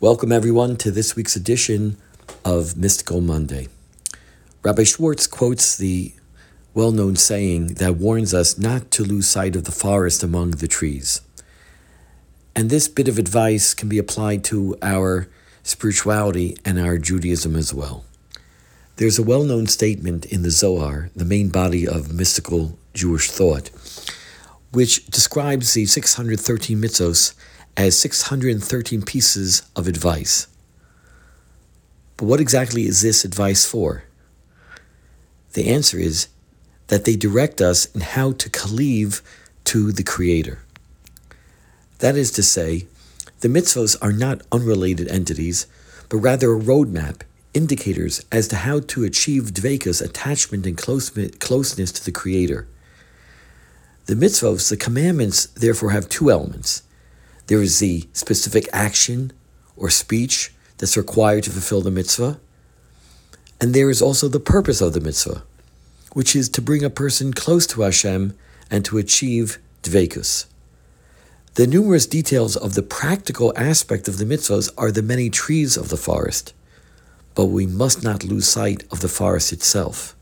Welcome, 0.00 0.30
everyone, 0.30 0.76
to 0.76 0.92
this 0.92 1.16
week's 1.16 1.34
edition 1.34 1.96
of 2.44 2.76
Mystical 2.76 3.20
Monday. 3.20 3.66
Rabbi 4.62 4.84
Schwartz 4.84 5.26
quotes 5.26 5.76
the 5.76 6.12
well 6.72 6.92
known 6.92 7.16
saying 7.16 7.74
that 7.74 7.96
warns 7.96 8.32
us 8.32 8.56
not 8.56 8.92
to 8.92 9.02
lose 9.02 9.28
sight 9.28 9.56
of 9.56 9.64
the 9.64 9.72
forest 9.72 10.22
among 10.22 10.52
the 10.52 10.68
trees. 10.68 11.20
And 12.54 12.70
this 12.70 12.86
bit 12.86 13.08
of 13.08 13.18
advice 13.18 13.74
can 13.74 13.88
be 13.88 13.98
applied 13.98 14.44
to 14.44 14.78
our 14.82 15.26
spirituality 15.64 16.56
and 16.64 16.78
our 16.78 16.96
Judaism 16.96 17.56
as 17.56 17.74
well. 17.74 18.04
There's 18.98 19.18
a 19.18 19.24
well 19.24 19.42
known 19.42 19.66
statement 19.66 20.26
in 20.26 20.42
the 20.42 20.52
Zohar, 20.52 21.10
the 21.16 21.24
main 21.24 21.48
body 21.48 21.88
of 21.88 22.14
mystical 22.14 22.78
Jewish 22.94 23.32
thought, 23.32 23.70
which 24.70 25.06
describes 25.06 25.74
the 25.74 25.86
613 25.86 26.80
mitzvos 26.80 27.34
as 27.76 27.98
613 27.98 29.02
pieces 29.02 29.62
of 29.76 29.86
advice. 29.86 30.48
But 32.16 32.26
what 32.26 32.40
exactly 32.40 32.86
is 32.86 33.00
this 33.00 33.24
advice 33.24 33.64
for? 33.64 34.04
The 35.52 35.68
answer 35.68 35.98
is 35.98 36.28
that 36.88 37.04
they 37.04 37.16
direct 37.16 37.60
us 37.60 37.86
in 37.94 38.00
how 38.00 38.32
to 38.32 38.50
cleave 38.50 39.22
to 39.64 39.92
the 39.92 40.02
Creator. 40.02 40.60
That 41.98 42.16
is 42.16 42.30
to 42.32 42.42
say, 42.42 42.86
the 43.40 43.48
mitzvos 43.48 43.96
are 44.02 44.12
not 44.12 44.42
unrelated 44.50 45.08
entities, 45.08 45.66
but 46.08 46.18
rather 46.18 46.52
a 46.52 46.60
roadmap, 46.60 47.22
indicators 47.54 48.24
as 48.32 48.48
to 48.48 48.56
how 48.56 48.80
to 48.80 49.04
achieve 49.04 49.52
dvekus, 49.52 50.02
attachment 50.04 50.66
and 50.66 50.76
closeness 50.76 51.92
to 51.92 52.04
the 52.04 52.12
Creator. 52.12 52.66
The 54.06 54.14
mitzvos, 54.14 54.70
the 54.70 54.76
commandments, 54.76 55.46
therefore 55.46 55.90
have 55.90 56.08
two 56.08 56.30
elements. 56.30 56.82
There 57.48 57.62
is 57.62 57.78
the 57.78 58.06
specific 58.12 58.68
action 58.74 59.32
or 59.74 59.88
speech 59.88 60.52
that's 60.76 60.98
required 60.98 61.44
to 61.44 61.50
fulfill 61.50 61.80
the 61.80 61.90
mitzvah, 61.90 62.38
and 63.58 63.74
there 63.74 63.88
is 63.88 64.02
also 64.02 64.28
the 64.28 64.38
purpose 64.38 64.82
of 64.82 64.92
the 64.92 65.00
mitzvah, 65.00 65.42
which 66.12 66.36
is 66.36 66.50
to 66.50 66.60
bring 66.60 66.84
a 66.84 66.90
person 66.90 67.32
close 67.32 67.66
to 67.68 67.80
Hashem 67.80 68.36
and 68.70 68.84
to 68.84 68.98
achieve 68.98 69.58
dvekus. 69.82 70.44
The 71.54 71.66
numerous 71.66 72.06
details 72.06 72.54
of 72.54 72.74
the 72.74 72.82
practical 72.82 73.54
aspect 73.56 74.08
of 74.08 74.18
the 74.18 74.26
mitzvahs 74.26 74.70
are 74.76 74.92
the 74.92 75.02
many 75.02 75.30
trees 75.30 75.78
of 75.78 75.88
the 75.88 75.96
forest, 75.96 76.52
but 77.34 77.46
we 77.46 77.66
must 77.66 78.04
not 78.04 78.24
lose 78.24 78.46
sight 78.46 78.84
of 78.92 79.00
the 79.00 79.08
forest 79.08 79.54
itself. 79.54 80.14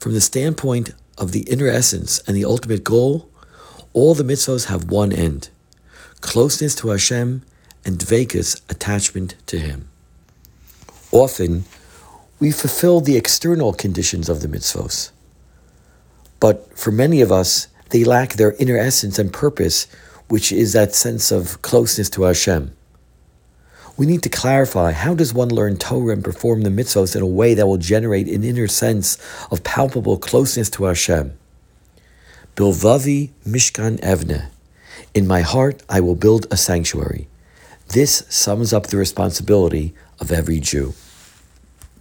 From 0.00 0.14
the 0.14 0.22
standpoint 0.22 0.94
of 1.18 1.32
the 1.32 1.42
inner 1.42 1.68
essence 1.68 2.20
and 2.26 2.34
the 2.34 2.46
ultimate 2.46 2.82
goal, 2.82 3.28
all 3.92 4.14
the 4.14 4.24
mitzvahs 4.24 4.66
have 4.66 4.90
one 4.90 5.12
end 5.12 5.50
closeness 6.20 6.74
to 6.76 6.90
Hashem 6.90 7.42
and 7.84 7.98
dvekus, 7.98 8.60
attachment 8.70 9.34
to 9.46 9.58
Him. 9.58 9.88
Often, 11.10 11.64
we 12.40 12.50
fulfill 12.50 13.00
the 13.00 13.16
external 13.16 13.72
conditions 13.72 14.28
of 14.28 14.40
the 14.40 14.48
mitzvahs, 14.48 15.10
but 16.40 16.78
for 16.78 16.92
many 16.92 17.20
of 17.20 17.32
us, 17.32 17.68
they 17.90 18.04
lack 18.04 18.34
their 18.34 18.52
inner 18.54 18.76
essence 18.76 19.18
and 19.18 19.32
purpose, 19.32 19.86
which 20.28 20.52
is 20.52 20.72
that 20.72 20.94
sense 20.94 21.32
of 21.32 21.60
closeness 21.62 22.10
to 22.10 22.24
Hashem. 22.24 22.76
We 23.96 24.06
need 24.06 24.22
to 24.22 24.28
clarify 24.28 24.92
how 24.92 25.14
does 25.14 25.34
one 25.34 25.48
learn 25.48 25.76
Torah 25.76 26.12
and 26.12 26.22
perform 26.22 26.62
the 26.62 26.70
mitzvahs 26.70 27.16
in 27.16 27.22
a 27.22 27.26
way 27.26 27.54
that 27.54 27.66
will 27.66 27.78
generate 27.78 28.28
an 28.28 28.44
inner 28.44 28.68
sense 28.68 29.18
of 29.50 29.64
palpable 29.64 30.18
closeness 30.18 30.70
to 30.70 30.84
Hashem. 30.84 31.36
Bilvavi 32.54 33.30
Mishkan 33.46 33.98
Evne. 34.00 34.50
In 35.14 35.26
my 35.26 35.40
heart, 35.40 35.82
I 35.88 36.00
will 36.00 36.14
build 36.14 36.46
a 36.50 36.56
sanctuary. 36.56 37.28
This 37.88 38.24
sums 38.28 38.72
up 38.72 38.88
the 38.88 38.98
responsibility 38.98 39.94
of 40.20 40.30
every 40.30 40.60
Jew. 40.60 40.94